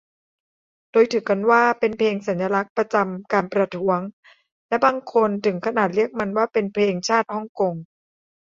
[0.91, 3.99] โดยถือกันว่าเป็นเพลงสัญลักษณ์ประจำการประท้วง
[4.69, 7.73] และบางคนถึงขนาดเรียกมันว่าเป็น "เพลงชาติฮ่องกง"